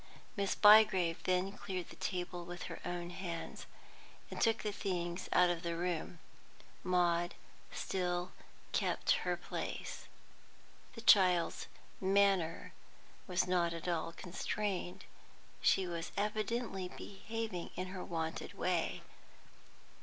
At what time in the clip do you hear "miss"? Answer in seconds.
0.35-0.55